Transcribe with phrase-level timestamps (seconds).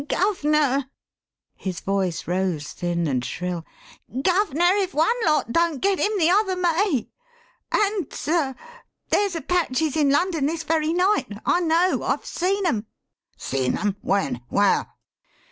[0.03, 0.89] Guv'ner!"
[1.55, 3.63] his voice rose thin and shrill
[4.11, 7.07] "guv'ner, if one lot don't get him, the other may;
[7.71, 8.55] and sir
[9.09, 11.27] there's Apaches in London this very night.
[11.45, 12.01] I know!
[12.01, 12.87] I've seen 'em."
[13.37, 13.95] "Seen them?
[14.01, 14.41] When?
[14.49, 14.87] Where?"